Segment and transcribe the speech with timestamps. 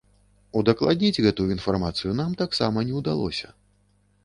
[0.61, 3.55] Удакладніць гэтую інфармацыю нам таксама не ўдалося.